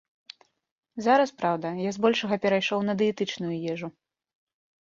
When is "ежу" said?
3.75-3.87